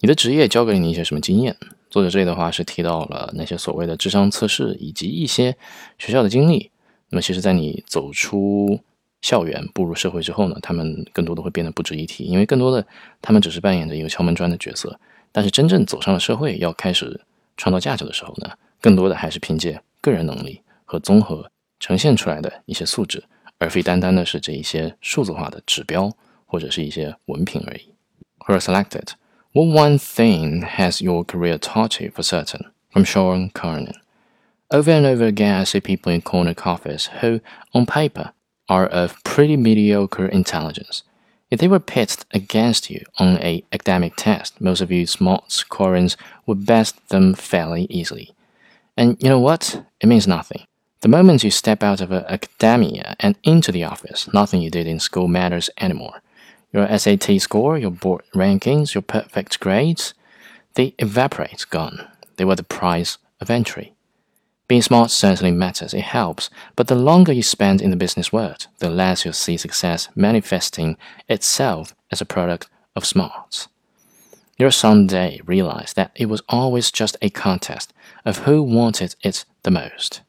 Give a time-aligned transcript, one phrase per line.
[0.00, 1.56] 你的职业教给你一些什么经验？
[1.88, 5.56] 作者这里的话是提到了那些所谓的智商测试以及一些
[5.98, 6.70] 学校的经历。
[7.10, 8.80] 那么，其实，在你走出
[9.22, 12.84] 校园、步入社会之后呢，他们更多的会变得不值一提，因为更多的
[13.22, 14.98] 他们只是扮演着一个敲门砖的角色。
[15.30, 17.20] 但是，真正走上了社会，要开始
[17.56, 18.50] 创造价值的时候呢，
[18.80, 23.24] 更多的还是凭借个人能力和综合呈现出来的一些素质，
[23.58, 26.12] 而非单单的是这一些数字化的指标
[26.44, 27.94] 或者是一些文凭而已。
[28.40, 29.08] Who are selected?
[29.54, 32.64] What one thing has your career taught you for certain?
[32.90, 33.94] From Sean Carnan.
[34.72, 37.40] Over and over again, I see people in corner coffees who,
[37.72, 38.32] on paper,
[38.68, 41.04] are of pretty mediocre intelligence.
[41.52, 46.16] If they were pitched against you on a academic test, most of you smart scorers
[46.46, 48.34] would best them fairly easily.
[48.96, 49.84] And you know what?
[50.00, 50.66] It means nothing.
[51.02, 54.98] The moment you step out of academia and into the office, nothing you did in
[54.98, 56.22] school matters anymore
[56.74, 60.12] your SAT score, your board rankings, your perfect grades,
[60.74, 62.06] they evaporate, gone.
[62.36, 63.94] They were the price of entry.
[64.66, 68.66] Being smart certainly matters, it helps, but the longer you spend in the business world,
[68.78, 70.96] the less you'll see success manifesting
[71.28, 73.68] itself as a product of smarts.
[74.58, 77.92] You'll someday realize that it was always just a contest
[78.24, 80.22] of who wanted it the most.